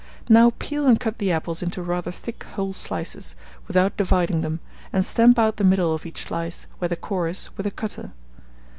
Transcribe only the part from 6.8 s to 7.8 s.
the core is, with a